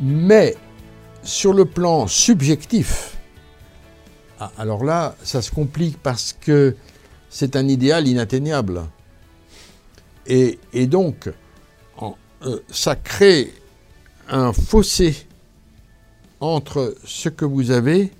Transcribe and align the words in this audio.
Mais 0.00 0.56
sur 1.22 1.52
le 1.52 1.64
plan 1.64 2.06
subjectif, 2.06 3.16
ah, 4.40 4.52
alors 4.56 4.84
là, 4.84 5.16
ça 5.24 5.42
se 5.42 5.50
complique 5.50 5.98
parce 6.00 6.32
que 6.32 6.76
c'est 7.28 7.56
un 7.56 7.66
idéal 7.66 8.06
inatteignable. 8.06 8.82
Et, 10.26 10.58
donc, 10.86 11.30
euh, 12.42 12.60
ça 12.68 12.94
crée 12.94 13.52
un 14.28 14.52
fossé 14.52 15.26
entre 16.40 16.94
ce 17.04 17.30
que 17.30 17.46
vous 17.46 17.70
avez 17.70 18.12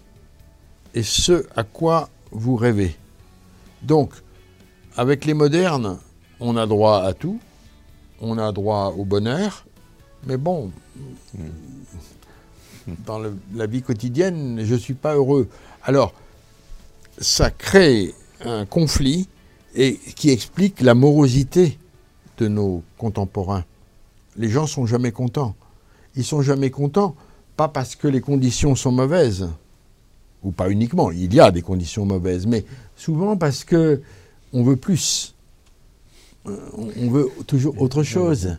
et 0.95 1.02
ce 1.02 1.46
à 1.54 1.64
quoi 1.64 2.08
vous 2.32 2.56
rêvez. 2.56 2.96
Donc, 3.82 4.12
avec 4.96 5.24
les 5.26 5.34
modernes, 5.34 5.98
on 6.40 6.56
a 6.56 6.66
droit 6.66 7.02
à 7.04 7.12
tout, 7.12 7.38
on 8.20 8.38
a 8.38 8.50
droit 8.52 8.95
au 8.96 9.04
bonheur, 9.04 9.67
mais 10.27 10.36
bon, 10.36 10.71
dans 13.04 13.21
la 13.54 13.67
vie 13.67 13.82
quotidienne, 13.82 14.64
je 14.64 14.75
ne 14.75 14.79
suis 14.79 14.95
pas 14.95 15.14
heureux. 15.14 15.49
Alors, 15.82 16.13
ça 17.18 17.50
crée 17.50 18.14
un 18.45 18.67
conflit 18.67 19.29
et 19.75 19.95
qui 20.17 20.31
explique 20.31 20.81
la 20.81 20.95
morosité 20.95 21.79
de 22.39 22.49
nos 22.49 22.82
contemporains. 22.96 23.64
Les 24.36 24.49
gens 24.49 24.67
sont 24.67 24.86
jamais 24.86 25.12
contents. 25.12 25.54
Ils 26.17 26.25
sont 26.25 26.43
jamais 26.43 26.71
contents, 26.71 27.14
pas 27.57 27.68
parce 27.68 27.96
que 27.96 28.09
les 28.09 28.21
conditions 28.21 28.75
sont 28.75 28.93
mauvaises, 28.93 29.48
ou 30.43 30.50
pas 30.53 30.71
uniquement. 30.71 31.11
Il 31.11 31.35
y 31.35 31.40
a 31.40 31.50
des 31.50 31.62
conditions 31.62 32.06
mauvaises, 32.06 32.47
mais 32.47 32.64
souvent 32.97 33.37
parce 33.37 33.64
que 33.64 34.00
on 34.53 34.62
veut 34.62 34.77
plus. 34.77 35.34
Euh, 36.47 36.56
on 36.97 37.11
veut 37.11 37.28
toujours 37.47 37.81
autre 37.81 38.03
chose. 38.03 38.56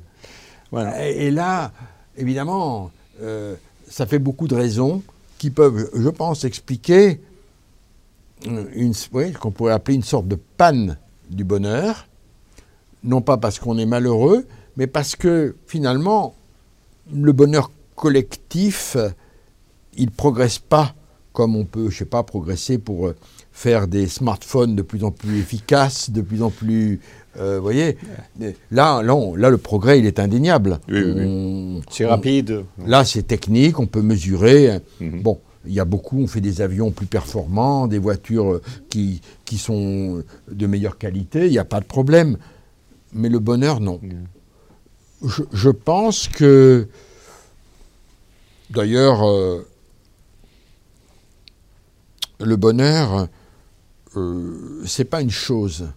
Et, 0.74 1.32
là, 1.32 1.72
évidemment, 2.18 2.92
euh, 3.22 3.56
ça 3.88 4.06
fait 4.06 4.20
beaucoup 4.20 4.48
de 4.48 4.56
raisons 4.56 5.02
qui 5.38 5.50
peuvent, 5.50 5.90
je 5.94 6.10
pense, 6.10 6.44
expliquer 6.44 7.22
une, 8.46 8.94
qu'on 9.40 9.52
pourrait 9.52 9.74
appeler 9.74 9.96
une 9.96 10.04
sorte 10.04 10.28
de 10.28 10.38
panne 10.58 10.98
du 11.30 11.44
bonheur, 11.44 12.08
non 13.04 13.22
pas 13.22 13.38
parce 13.38 13.60
qu'on 13.60 13.78
est 13.78 13.86
malheureux, 13.86 14.46
mais 14.78 14.88
parce 14.88 15.16
que 15.16 15.56
finalement, 15.66 16.36
le 17.12 17.32
bonheur 17.32 17.72
collectif, 17.96 18.96
il 19.94 20.06
ne 20.06 20.12
progresse 20.12 20.60
pas 20.60 20.94
comme 21.40 21.56
on 21.56 21.64
peut, 21.64 21.90
je 21.90 22.00
sais 22.00 22.06
pas, 22.06 22.24
progresser 22.24 22.78
pour 22.78 23.08
euh, 23.08 23.16
faire 23.52 23.88
des 23.88 24.08
smartphones 24.08 24.76
de 24.76 24.82
plus 24.82 25.06
en 25.06 25.12
plus 25.12 25.40
efficaces, 25.40 26.10
de 26.10 26.22
plus 26.22 26.44
en 26.44 26.50
plus... 26.50 27.00
Euh, 27.38 27.58
vous 27.58 27.64
voyez 27.64 27.98
là, 28.72 29.02
là, 29.02 29.16
là, 29.36 29.50
le 29.50 29.58
progrès, 29.58 30.00
il 30.00 30.06
est 30.06 30.20
indéniable. 30.20 30.80
c'est 31.90 32.06
rapide. 32.06 32.64
Là, 32.86 33.06
c'est 33.06 33.24
technique, 33.24 33.80
on 33.80 33.88
peut 33.88 34.02
mesurer. 34.02 34.80
Mhm. 35.00 35.22
Bon, 35.22 35.40
il 35.66 35.74
y 35.74 35.80
a 35.80 35.86
beaucoup, 35.86 36.20
on 36.20 36.28
fait 36.28 36.42
des 36.42 36.62
avions 36.62 36.92
plus 36.92 37.06
performants, 37.06 37.88
des 37.88 38.00
voitures 38.00 38.54
euh, 38.54 38.62
qui, 38.90 39.22
qui 39.46 39.58
sont 39.58 40.24
de 40.50 40.68
meilleure 40.68 40.98
qualité, 40.98 41.46
il 41.46 41.52
n'y 41.52 41.60
a 41.60 41.66
pas 41.66 41.80
de 41.80 41.86
problème. 41.86 42.38
Mais 43.14 43.30
le 43.30 43.40
bonheur, 43.40 43.80
non. 43.80 44.00
Je, 45.52 45.70
pense 45.70 46.28
que, 46.28 46.88
d'ailleurs, 48.70 49.24
le 52.40 52.56
bonheur, 52.56 53.28
euh, 54.16 54.82
c'est 54.86 55.06
pas 55.06 55.22
une 55.22 55.32
chose. 55.32 55.90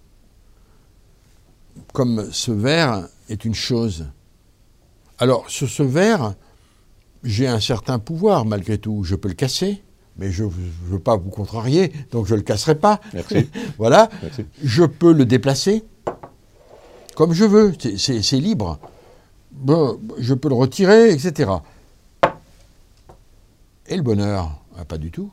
Comme 1.92 2.28
ce 2.32 2.52
verre 2.52 3.08
est 3.28 3.44
une 3.44 3.54
chose. 3.54 4.06
Alors, 5.18 5.48
sur 5.48 5.68
ce 5.68 5.82
verre, 5.82 6.34
j'ai 7.22 7.46
un 7.46 7.60
certain 7.60 7.98
pouvoir 7.98 8.44
malgré 8.44 8.78
tout. 8.78 9.04
Je 9.04 9.14
peux 9.14 9.28
le 9.28 9.34
casser, 9.34 9.82
mais 10.16 10.30
je 10.30 10.44
ne 10.44 10.50
veux 10.86 10.98
pas 10.98 11.16
vous 11.16 11.30
contrarier, 11.30 11.92
donc 12.10 12.26
je 12.26 12.32
ne 12.32 12.38
le 12.38 12.42
casserai 12.42 12.74
pas. 12.74 13.00
Merci. 13.14 13.48
voilà. 13.78 14.08
Je 14.62 14.84
peux 14.84 15.12
le 15.12 15.24
déplacer 15.24 15.84
comme 17.14 17.32
je 17.34 17.44
veux, 17.44 17.72
c'est 17.98 18.38
libre. 18.38 18.78
Bon, 19.50 20.00
je 20.18 20.32
peux 20.34 20.48
le 20.48 20.54
retirer, 20.54 21.12
etc. 21.12 21.50
Et 23.86 23.96
le 23.96 24.02
bonheur? 24.02 24.58
Ah, 24.78 24.84
Pas 24.84 24.98
du 24.98 25.10
tout. 25.10 25.30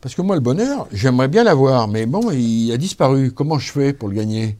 Parce 0.00 0.14
que 0.14 0.22
moi, 0.22 0.36
le 0.36 0.42
bonheur, 0.42 0.86
j'aimerais 0.92 1.28
bien 1.28 1.44
l'avoir, 1.44 1.88
mais 1.88 2.06
bon, 2.06 2.30
il 2.30 2.70
a 2.72 2.76
disparu. 2.76 3.32
Comment 3.32 3.58
je 3.58 3.72
fais 3.72 3.92
pour 3.92 4.08
le 4.08 4.14
gagner? 4.14 4.56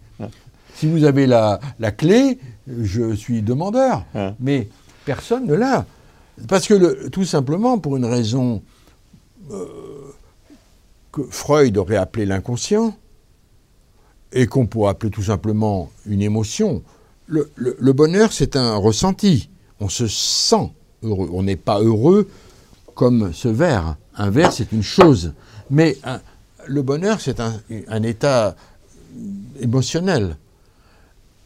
Si 0.78 0.86
vous 0.86 1.04
avez 1.04 1.26
la, 1.26 1.60
clé, 1.96 2.38
je 2.66 3.14
suis 3.14 3.42
demandeur. 3.42 4.04
Mais 4.40 4.68
personne 5.04 5.46
ne 5.46 5.54
l'a. 5.54 5.86
Parce 6.46 6.68
que 6.68 7.08
tout 7.08 7.24
simplement, 7.24 7.78
pour 7.78 7.96
une 7.96 8.04
raison 8.04 8.62
euh, 9.50 9.64
que 11.10 11.22
Freud 11.30 11.76
aurait 11.78 11.96
appelé 11.96 12.26
l'inconscient, 12.26 12.96
et 14.30 14.46
qu'on 14.46 14.66
pourrait 14.66 14.90
appeler 14.90 15.10
tout 15.10 15.22
simplement 15.22 15.90
une 16.06 16.20
émotion, 16.20 16.82
le, 17.26 17.50
le 17.56 17.92
bonheur, 17.92 18.32
c'est 18.32 18.56
un 18.56 18.76
ressenti. 18.76 19.50
On 19.80 19.88
se 19.88 20.06
sent 20.06 20.70
heureux. 21.02 21.28
On 21.32 21.42
n'est 21.42 21.56
pas 21.56 21.80
heureux 21.80 22.28
comme 22.94 23.32
ce 23.32 23.48
verre. 23.48 23.96
Un 24.16 24.30
verre, 24.30 24.52
c'est 24.52 24.72
une 24.72 24.82
chose. 24.82 25.32
Mais 25.70 25.96
le 26.66 26.82
bonheur, 26.82 27.20
c'est 27.20 27.40
un, 27.40 28.02
état 28.02 28.56
émotionnel. 29.60 30.36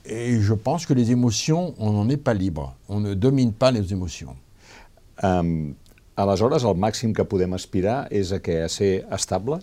Et 0.04 0.40
je 0.40 0.54
pense 0.54 0.84
que 0.86 0.94
les 0.94 1.10
émotions, 1.12 1.74
on 1.78 1.92
n'en 1.92 2.08
est 2.08 2.16
pas 2.16 2.34
libre. 2.34 2.76
On 2.88 3.00
ne 3.00 3.14
domine 3.14 3.52
pas 3.52 3.70
les 3.70 3.92
émotions. 3.92 4.36
Um, 5.22 5.74
aleshores, 6.16 6.64
el 6.64 6.74
màxim 6.74 7.12
que 7.14 7.22
podem 7.22 7.52
aspirar 7.54 8.08
és 8.10 8.32
a, 8.32 8.40
que, 8.40 8.62
a 8.64 8.68
ser 8.68 9.04
estables? 9.12 9.60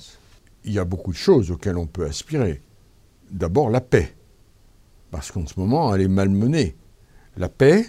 Il 0.64 0.74
y 0.74 0.80
a 0.80 0.86
beaucoup 0.86 1.12
de 1.12 1.18
choses 1.18 1.52
auxquelles 1.52 1.78
on 1.78 1.88
peut 1.88 2.06
aspirer. 2.06 2.62
D'abord, 3.32 3.70
la 3.70 3.82
paix. 3.82 4.14
Parce 5.12 5.32
qu'en 5.32 5.46
ce 5.46 5.60
moment, 5.60 5.94
elle 5.94 6.02
est 6.02 6.08
malmenée. 6.08 6.76
La 7.38 7.50
paix. 7.50 7.86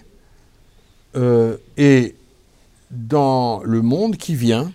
Euh, 1.16 1.56
et 1.76 2.16
dans 2.90 3.62
le 3.62 3.82
monde 3.82 4.16
qui 4.16 4.34
vient, 4.34 4.72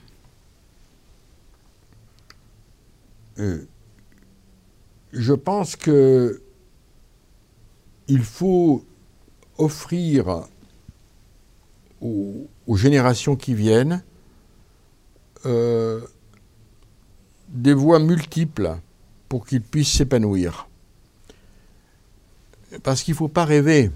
euh, 3.40 3.66
je 5.12 5.34
pense 5.34 5.76
que 5.76 6.42
il 8.08 8.24
faut 8.24 8.84
offrir 9.58 10.48
aux, 12.02 12.48
générations 12.76 13.36
qui 13.36 13.54
viennent 13.54 14.04
euh, 15.46 16.02
des 17.50 17.74
voies 17.74 18.00
multiples 18.00 18.78
pour 19.30 19.46
qu'ils 19.48 19.62
puissent 19.62 19.94
s'épanouir. 19.94 20.68
Parce 22.84 23.04
qu'il 23.04 23.14
ne 23.14 23.18
faut 23.18 23.28
pas 23.28 23.46
rêver. 23.46 23.92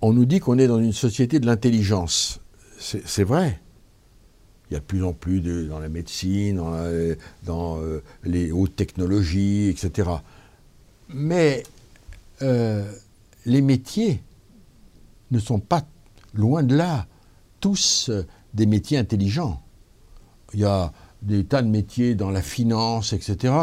On 0.00 0.12
nous 0.12 0.24
dit 0.24 0.40
qu'on 0.40 0.58
est 0.58 0.66
dans 0.66 0.78
une 0.78 0.92
société 0.92 1.38
de 1.38 1.46
l'intelligence. 1.46 2.40
C'est 2.78 3.24
vrai. 3.24 3.60
Il 4.70 4.74
y 4.74 4.76
a 4.76 4.80
de 4.80 4.84
plus 4.84 5.04
en 5.04 5.12
plus 5.12 5.40
dans 5.68 5.78
la 5.78 5.88
médecine, 5.88 6.56
dans, 7.44 7.80
euh, 7.80 8.02
les 8.24 8.50
hautes 8.50 8.74
technologies, 8.74 9.68
etc. 9.68 10.10
Mais 11.08 11.62
euh, 12.42 12.90
les 13.44 13.62
métiers 13.62 14.22
ne 15.30 15.38
sont 15.38 15.58
pas, 15.58 15.82
loin 16.34 16.62
de 16.62 16.76
là, 16.76 17.06
tous 17.60 18.10
euh, 18.10 18.26
des 18.54 18.66
métiers 18.66 18.98
intelligents. 18.98 19.60
Il 20.54 20.60
y 20.60 20.64
a 20.64 20.92
des 21.22 21.44
tas 21.44 21.62
de 21.62 21.68
métiers 21.68 22.14
dans 22.14 22.30
la 22.30 22.42
finance, 22.42 23.12
etc. 23.12 23.54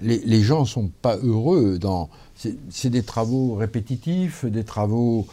Les, 0.00 0.42
gens 0.42 0.60
ne 0.60 0.66
sont 0.66 0.90
pas 1.02 1.16
heureux 1.16 1.78
dans... 1.78 2.08
C'est 2.70 2.90
des 2.90 3.02
travaux 3.02 3.54
répétitifs, 3.54 4.44
des 4.44 4.64
travaux... 4.64 5.26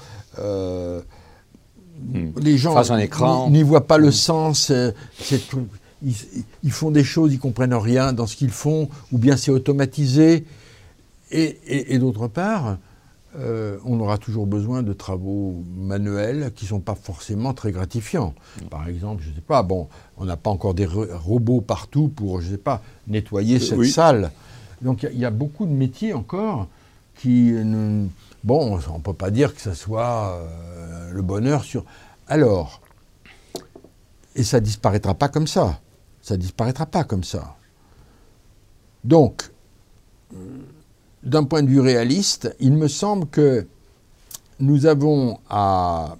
Hmm. 2.00 2.32
Les 2.38 2.58
gens 2.58 2.76
n'y 3.50 3.64
voient 3.64 3.88
pas 3.88 3.98
le 3.98 4.10
hmm. 4.10 4.12
sens. 4.12 4.72
Euh, 4.72 4.92
ils, 6.64 6.72
font 6.72 6.92
des 6.92 7.04
choses, 7.04 7.34
ils 7.34 7.40
comprennent 7.40 7.74
rien 7.74 8.14
dans 8.14 8.28
ce 8.28 8.36
qu'ils 8.36 8.52
font, 8.52 8.90
ou 9.12 9.18
bien 9.18 9.38
c'est 9.38 9.52
automatisé. 9.52 10.46
Et, 11.38 12.00
d'autre 12.00 12.28
part, 12.28 12.78
euh, 13.38 13.78
on 13.84 14.00
aura 14.00 14.18
toujours 14.18 14.48
besoin 14.48 14.84
de 14.84 14.94
travaux 14.94 15.64
manuels 15.76 16.52
qui 16.56 16.66
ne 16.66 16.70
sont 16.70 16.80
pas 16.80 16.96
forcément 16.96 17.54
très 17.54 17.72
gratifiants. 17.72 18.34
Hmm. 18.62 18.68
Par 18.68 18.88
exemple, 18.88 19.24
je 19.24 19.30
ne 19.32 19.36
sais 19.36 19.42
pas, 19.42 19.62
bon, 19.62 19.90
on 20.18 20.26
n'a 20.26 20.38
pas 20.38 20.50
encore 20.50 20.74
des 20.74 20.86
robots 20.86 21.62
partout 21.62 22.08
pour, 22.08 22.42
je 22.42 22.52
sais 22.52 22.58
pas, 22.58 22.82
nettoyer 23.08 23.60
cette 23.60 23.84
salle. 23.86 24.32
Donc 24.82 25.04
il 25.04 25.20
y, 25.20 25.26
a 25.26 25.32
beaucoup 25.32 25.66
de 25.66 25.72
métiers 25.72 26.14
encore 26.14 26.68
qui 27.16 27.52
ne, 27.52 28.08
Bon, 28.46 28.80
on 28.88 28.98
ne 28.98 29.02
peut 29.02 29.14
pas 29.14 29.32
dire 29.32 29.56
que 29.56 29.60
ce 29.60 29.74
soit 29.74 30.38
euh, 30.38 31.12
le 31.12 31.24
bonheur 31.24 31.64
sur. 31.64 31.84
Alors, 32.28 32.80
et 34.36 34.44
ça 34.44 34.60
ne 34.60 34.66
disparaîtra 34.66 35.16
pas 35.16 35.30
comme 35.30 35.48
ça. 35.48 35.80
Ça 36.22 36.36
ne 36.36 36.42
disparaîtra 36.42 36.86
pas 36.86 37.04
comme 37.04 37.24
ça. 37.24 37.56
Donc, 39.04 39.50
d'un 41.26 41.44
point 41.44 41.64
de 41.64 41.70
vue 41.70 41.80
réaliste, 41.82 42.56
il 42.60 42.74
me 42.74 42.88
semble 42.88 43.28
que 43.28 43.66
nous 44.60 44.86
avons 44.86 45.40
à 45.50 46.18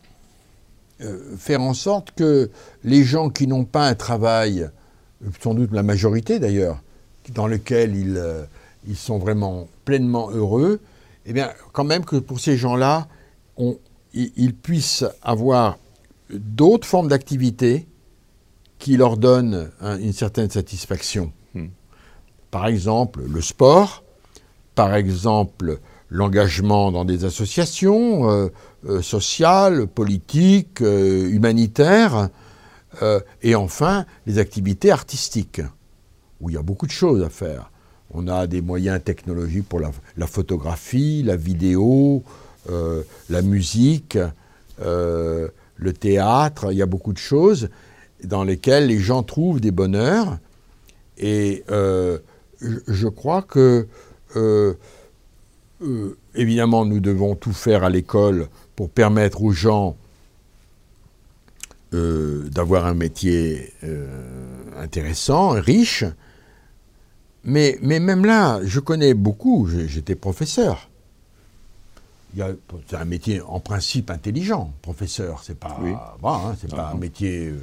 euh, 1.02 1.36
faire 1.38 1.62
en 1.62 1.74
sorte 1.74 2.12
que 2.12 2.50
les 2.84 3.04
gens 3.04 3.30
qui 3.30 3.48
n'ont 3.48 3.66
pas 3.66 3.88
un 3.88 3.96
travail, 3.96 4.70
sans 5.42 5.54
doute 5.54 5.72
la 5.72 5.84
majorité 5.84 6.40
d'ailleurs, 6.40 6.82
dans 7.34 7.48
lequel 7.48 7.96
ils, 7.96 8.18
euh, 8.18 8.44
ils 8.88 8.98
sont 8.98 9.20
vraiment 9.20 9.68
pleinement 9.86 10.32
heureux, 10.32 10.80
eh 11.26 11.34
bien, 11.34 11.52
quand 11.72 11.84
même 11.84 12.06
que 12.06 12.18
pour 12.18 12.40
ces 12.40 12.58
gens-là, 12.58 13.08
ils 14.14 14.54
puissent 14.54 15.06
avoir 15.22 15.78
d'autres 16.30 16.88
formes 16.88 17.08
d'activité 17.08 17.88
qui 18.80 18.98
leur 18.98 19.18
donnent 19.18 19.72
une 19.82 20.14
certaine 20.14 20.50
satisfaction. 20.50 21.32
Hmm. 21.54 21.68
Par 22.52 22.68
exemple, 22.68 23.22
le 23.28 23.42
sport, 23.42 24.05
par 24.76 24.94
exemple, 24.94 25.80
l'engagement 26.10 26.92
dans 26.92 27.06
des 27.06 27.26
associations 27.26 28.30
euh, 28.30 28.48
euh, 28.88 29.02
sociales, 29.02 29.88
politiques, 29.88 30.82
euh, 30.82 31.28
humanitaires, 31.30 32.30
et 33.42 33.56
enfin 33.56 34.06
les 34.26 34.40
activités 34.40 34.90
artistiques, 34.90 35.62
où 36.40 36.50
il 36.50 36.56
y 36.56 36.58
a 36.58 36.62
beaucoup 36.62 36.86
de 36.86 36.92
choses 36.92 37.22
à 37.24 37.30
faire. 37.30 37.70
On 38.14 38.30
a 38.30 38.48
des 38.48 38.62
moyens 38.62 39.04
technologiques 39.04 39.68
pour 39.68 39.82
la, 39.82 40.28
photographie, 40.28 41.22
la 41.22 41.36
vidéo, 41.36 42.24
la 42.70 43.42
musique, 43.42 44.18
le 44.80 45.52
théâtre, 45.92 46.72
il 46.72 46.78
y 46.78 46.82
a 46.82 46.86
beaucoup 46.86 47.12
de 47.12 47.18
choses 47.18 47.68
dans 48.24 48.46
lesquelles 48.46 48.88
les 48.88 49.00
gens 49.00 49.24
trouvent 49.24 49.60
des 49.60 49.72
bonheurs. 49.72 50.38
Et 51.18 51.66
je, 51.68 53.08
crois 53.10 53.42
que 53.42 53.88
évidemment, 56.36 56.86
nous 56.86 57.00
devons 57.00 57.36
tout 57.36 57.54
faire 57.54 57.84
à 57.84 57.90
l'école 57.90 58.48
pour 58.76 58.90
permettre 58.90 59.42
aux 59.42 59.52
gens 59.52 59.96
euh, 61.94 62.50
d'avoir 62.50 62.86
un 62.86 62.94
métier 62.94 63.72
euh, 63.84 64.08
intéressant, 64.78 65.50
riche. 65.52 66.04
Mais, 67.44 67.78
mais, 67.82 68.00
même 68.00 68.26
là, 68.26 68.60
je 68.64 68.80
connais 68.80 69.14
beaucoup, 69.14 69.68
j'étais 69.68 70.16
professeur. 70.16 70.90
C'est 72.36 72.98
un 72.98 73.06
métier 73.06 73.40
en 73.42 73.62
principe 73.62 74.10
intelligent, 74.10 74.74
professeur. 74.82 75.42
C'est 75.44 75.58
pas, 75.58 75.80
hein, 76.24 76.56
c'est 76.60 76.70
pas 76.70 76.90
un 76.90 76.98
métier 76.98 77.54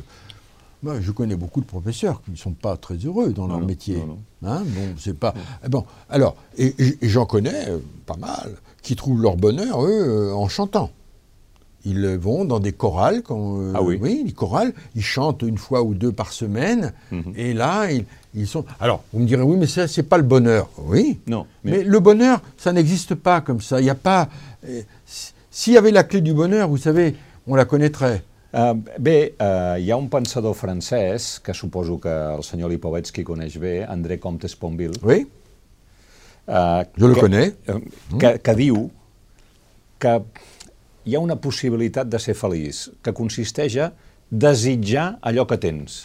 moi, 0.83 1.01
je 1.01 1.13
connais 1.13 1.37
beaucoup 1.37 1.61
de 1.61 1.67
professeurs 1.67 2.23
qui 2.23 2.33
ne 2.33 2.37
sont 2.37 2.53
pas 2.53 2.77
très 2.77 2.97
heureux 2.97 3.33
dans 3.33 3.47
leur 3.47 3.61
métier. 3.61 4.03
Hein, 4.45 4.63
bon, 4.67 4.95
c'est 4.99 5.17
pas. 5.17 5.33
Eh 5.65 5.69
bon, 5.69 5.85
alors, 6.11 6.35
et, 6.59 6.75
j'en 7.03 7.25
connais 7.25 7.69
euh, 7.69 7.79
pas 8.05 8.17
mal 8.17 8.57
qui 8.83 8.97
trouvent 8.97 9.23
leur 9.23 9.37
bonheur, 9.37 9.85
eux, 9.85 10.31
euh, 10.31 10.35
en 10.35 10.49
chantant. 10.49 10.91
Ils 11.85 12.07
vont 12.07 12.45
dans 12.45 12.59
des 12.59 12.73
chorales, 12.73 13.23
quand, 13.23 13.61
euh, 13.61 13.73
ah 13.77 13.83
oui. 13.83 13.99
oui, 14.01 14.23
les 14.25 14.33
chorales, 14.33 14.73
ils 14.97 15.03
chantent 15.03 15.43
une 15.43 15.59
fois 15.59 15.83
ou 15.83 15.95
deux 15.95 16.13
par 16.13 16.33
semaine, 16.33 16.93
mhm. 17.13 17.33
et 17.37 17.55
là, 17.55 17.89
ils, 18.35 18.47
sont. 18.47 18.65
Alors, 18.81 19.05
vous 19.13 19.21
me 19.21 19.27
direz, 19.27 19.43
oui, 19.43 19.57
mais 19.57 19.67
ça, 19.69 19.87
c'est 19.87 20.03
pas 20.03 20.17
le 20.17 20.25
bonheur. 20.25 20.69
Oui. 20.79 21.21
Non. 21.29 21.47
Mais, 21.63 21.85
le 21.85 22.01
bonheur, 22.01 22.41
ça 22.57 22.73
n'existe 22.73 23.15
pas 23.15 23.41
comme 23.41 23.61
ça. 23.61 23.81
Il 23.81 23.85
n'y 23.85 23.91
a 23.91 23.95
pas. 23.95 24.29
S'il 25.51 25.75
y 25.75 25.77
avait 25.77 25.93
la 25.93 26.03
clé 26.03 26.21
du 26.21 26.35
bonheur, 26.35 26.69
vous 26.69 26.77
savez, 26.77 27.15
on 27.47 27.55
la 27.55 27.65
connaîtrait. 27.65 28.25
Bé, 28.53 29.33
uh, 29.41 29.79
hi 29.81 29.89
ha 29.89 29.97
un 29.97 30.11
pensador 30.13 30.53
francès, 30.53 31.39
que 31.41 31.55
suposo 31.57 31.97
que 32.01 32.13
el 32.13 32.43
senyor 32.45 32.69
Lipovetsky 32.69 33.25
coneix 33.25 33.57
bé, 33.57 33.79
André 33.89 34.19
Comte 34.21 34.51
Sponville. 34.53 34.99
Oui, 35.03 35.25
uh, 36.49 36.83
jo 36.99 37.09
el 37.09 37.17
connais. 37.17 37.55
Que, 38.21 38.35
que 38.45 38.57
diu 38.59 38.91
que 40.03 40.19
hi 41.09 41.17
ha 41.17 41.23
una 41.25 41.39
possibilitat 41.41 42.13
de 42.13 42.21
ser 42.21 42.37
feliç, 42.37 42.91
que 43.01 43.17
consisteix 43.17 43.79
a 43.81 43.89
desitjar 44.29 45.15
allò 45.25 45.49
que 45.49 45.57
tens. 45.57 46.03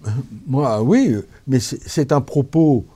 Moi, 0.46 0.80
oui, 0.80 1.20
mais 1.46 1.60
c'est 1.60 2.12
un 2.12 2.22
propos 2.22 2.86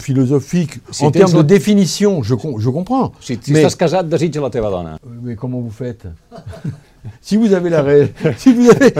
philosophique, 0.00 0.80
si 0.90 1.04
en 1.04 1.10
termes 1.12 1.34
de 1.34 1.42
définition, 1.42 2.22
je, 2.22 2.34
je 2.34 2.70
comprends. 2.70 3.12
Si, 3.20 3.38
si 3.40 3.52
mais... 3.52 3.62
estàs 3.62 3.78
casat, 3.78 4.10
desitja 4.10 4.42
la 4.42 4.50
teva 4.50 4.70
dona. 4.70 4.98
Mais 5.22 5.36
comment 5.36 5.60
vous 5.60 5.70
faites 5.70 6.06
si 7.22 7.36
vous 7.36 7.52
avez 7.52 7.70
la 7.70 7.82
réelle. 7.82 8.12
Si 8.36 8.52
vous 8.52 8.68
avez, 8.68 8.90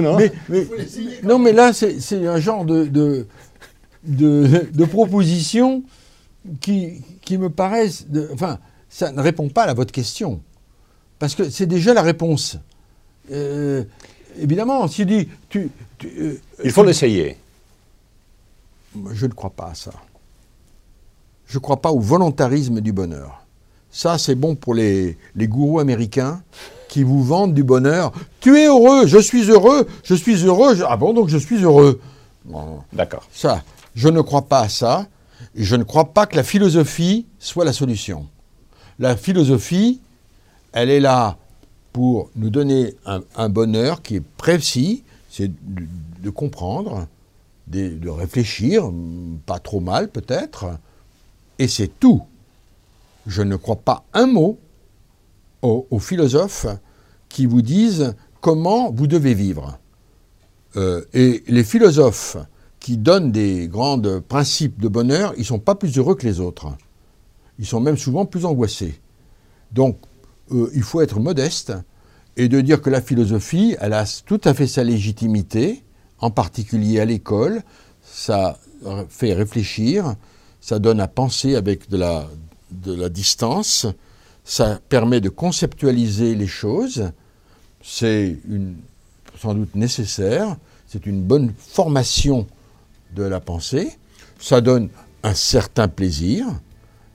non 0.00 0.16
mais, 0.16 0.32
mais, 0.48 0.66
Non, 1.24 1.38
mais 1.38 1.52
là, 1.52 1.72
c'est 1.72 2.26
un 2.26 2.38
genre 2.38 2.64
de, 2.64 2.84
de, 2.84 3.26
de, 4.04 4.68
de 4.72 4.84
proposition 4.84 5.82
qui, 6.60 7.02
qui 7.22 7.36
me 7.36 7.50
paraissent. 7.50 8.06
De, 8.08 8.30
enfin, 8.32 8.58
ça 8.88 9.10
ne 9.10 9.20
répond 9.20 9.48
pas 9.48 9.64
à 9.64 9.74
votre 9.74 9.92
question. 9.92 10.40
Parce 11.18 11.34
que 11.34 11.50
c'est 11.50 11.66
déjà 11.66 11.92
la 11.92 12.02
réponse. 12.02 12.56
Euh, 13.32 13.82
évidemment, 14.38 14.86
si 14.86 15.04
dit. 15.04 15.28
Tu, 15.48 15.70
euh, 16.04 16.34
Il 16.64 16.70
faut 16.70 16.84
l'essayer. 16.84 17.36
Je 19.12 19.26
ne 19.26 19.32
crois 19.32 19.50
pas 19.50 19.70
à 19.70 19.74
ça. 19.74 19.92
Je 21.46 21.56
ne 21.58 21.60
crois 21.60 21.80
pas 21.80 21.90
au 21.90 21.98
volontarisme 21.98 22.80
du 22.80 22.92
bonheur. 22.92 23.44
Ça, 23.90 24.18
c'est 24.18 24.36
bon 24.36 24.54
pour 24.54 24.72
les, 24.72 25.18
les 25.34 25.48
gourous 25.48 25.80
américains 25.80 26.42
qui 26.90 27.04
vous 27.04 27.22
vendent 27.22 27.54
du 27.54 27.62
bonheur. 27.62 28.12
Tu 28.40 28.58
es 28.58 28.66
heureux, 28.66 29.06
je 29.06 29.18
suis 29.18 29.48
heureux, 29.48 29.86
je 30.04 30.14
suis 30.14 30.44
heureux. 30.44 30.76
Ah 30.86 30.96
bon, 30.96 31.14
donc 31.14 31.28
je 31.28 31.38
suis 31.38 31.62
heureux. 31.62 32.00
D'accord. 32.92 33.26
Ça, 33.32 33.62
je 33.94 34.08
ne 34.08 34.20
crois 34.20 34.42
pas 34.42 34.60
à 34.60 34.68
ça. 34.68 35.06
Je 35.54 35.76
ne 35.76 35.84
crois 35.84 36.12
pas 36.12 36.26
que 36.26 36.36
la 36.36 36.42
philosophie 36.42 37.26
soit 37.38 37.64
la 37.64 37.72
solution. 37.72 38.26
La 38.98 39.16
philosophie, 39.16 40.00
elle 40.72 40.90
est 40.90 41.00
là 41.00 41.38
pour 41.92 42.30
nous 42.36 42.50
donner 42.50 42.94
un, 43.06 43.48
bonheur 43.48 44.02
qui 44.02 44.16
est 44.16 44.24
précis, 44.36 45.02
c'est 45.28 45.50
de, 45.50 46.30
comprendre, 46.30 47.06
de, 47.68 48.08
réfléchir, 48.08 48.90
pas 49.46 49.58
trop 49.58 49.80
mal 49.80 50.08
peut-être, 50.08 50.66
et 51.58 51.68
c'est 51.68 51.98
tout. 51.98 52.22
Je 53.26 53.42
ne 53.42 53.56
crois 53.56 53.76
pas 53.76 54.04
un 54.12 54.26
mot 54.26 54.58
aux, 55.62 55.98
philosophes 55.98 56.66
qui 57.28 57.46
vous 57.46 57.62
disent 57.62 58.14
comment 58.40 58.90
vous 58.90 59.06
devez 59.06 59.34
vivre. 59.34 59.78
Euh, 60.76 61.04
et 61.12 61.42
les 61.46 61.64
philosophes 61.64 62.36
qui 62.78 62.96
donnent 62.96 63.32
des 63.32 63.68
grands 63.68 64.00
principes 64.20 64.80
de 64.80 64.88
bonheur, 64.88 65.34
ils 65.36 65.40
ne 65.40 65.44
sont 65.44 65.58
pas 65.58 65.74
plus 65.74 65.96
heureux 65.98 66.14
que 66.14 66.26
les 66.26 66.40
autres. 66.40 66.68
Ils 67.58 67.66
sont 67.66 67.80
même 67.80 67.98
souvent 67.98 68.24
plus 68.24 68.46
angoissés. 68.46 69.00
Donc, 69.72 69.98
euh, 70.52 70.70
il 70.74 70.82
faut 70.82 71.00
être 71.00 71.20
modeste 71.20 71.72
et 72.36 72.48
de 72.48 72.60
dire 72.60 72.80
que 72.80 72.90
la 72.90 73.02
philosophie, 73.02 73.76
elle 73.80 73.92
a 73.92 74.04
tout 74.24 74.40
à 74.44 74.54
fait 74.54 74.66
sa 74.66 74.82
légitimité, 74.82 75.84
en 76.20 76.30
particulier 76.30 77.00
à 77.00 77.04
l'école. 77.04 77.62
Ça 78.02 78.58
fait 79.08 79.34
réfléchir, 79.34 80.14
ça 80.60 80.78
donne 80.78 81.00
à 81.00 81.08
penser 81.08 81.54
avec 81.54 81.90
de 81.90 81.98
la, 81.98 82.26
de 82.70 82.94
la 82.94 83.08
distance, 83.08 83.86
ça 84.50 84.80
permet 84.88 85.20
de 85.20 85.28
conceptualiser 85.28 86.34
les 86.34 86.48
choses, 86.48 87.12
c'est 87.80 88.36
sans 89.38 89.54
doute 89.54 89.76
nécessaire, 89.76 90.56
c'est 90.88 91.06
une 91.06 91.22
bonne 91.22 91.52
formation 91.56 92.48
de 93.14 93.22
la 93.22 93.38
pensée, 93.38 93.96
ça 94.40 94.60
donne 94.60 94.88
un 95.22 95.34
certain 95.34 95.86
plaisir, 95.86 96.48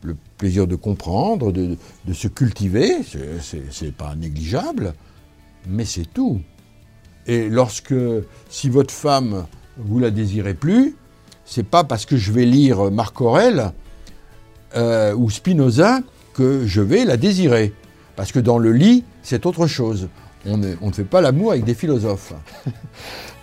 le 0.01 0.15
plaisir 0.38 0.65
de 0.65 0.77
comprendre, 0.77 1.51
de, 1.51 1.75
se 2.13 2.30
cultiver, 2.30 3.00
c'est 3.42 3.92
pas 3.92 4.15
négligeable, 4.15 4.94
mais 5.68 5.84
c'est 5.84 6.06
tout. 6.06 6.39
Et 7.27 7.50
lorsque, 7.50 7.96
si 8.50 8.70
votre 8.70 8.94
femme, 8.94 9.46
vous 9.75 10.00
la 10.00 10.10
désirez 10.10 10.54
plus, 10.54 10.96
c'est 11.44 11.68
pas 11.68 11.84
parce 11.84 12.06
que 12.06 12.15
je 12.15 12.32
vais 12.32 12.46
lire 12.46 12.89
Marc 12.92 13.20
Aurel 13.20 13.74
euh, 14.77 15.13
ou 15.13 15.30
Spinoza 15.30 16.00
que 16.36 16.68
je 16.68 16.82
vais 16.82 17.06
la 17.06 17.18
désirer. 17.18 17.74
Parce 18.15 18.32
que 18.32 18.39
dans 18.39 18.58
le 18.58 18.72
lit, 18.72 19.04
c'est 19.24 19.46
autre 19.46 19.68
chose. 19.68 20.10
On 20.46 20.58
ne, 20.58 20.92
fait 20.94 21.04
pas 21.04 21.22
l'amour 21.22 21.51
avec 21.51 21.63
des 21.63 21.74
philosophes. 21.74 22.34